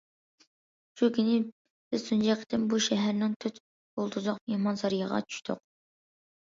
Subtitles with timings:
[1.01, 3.63] شۇ كۈنى بىز تۇنجى قېتىم بۇ شەھەرنىڭ تۆت
[4.03, 5.65] يۇلتۇزلۇق مېھمانسارىيىغا چۈشتۇق.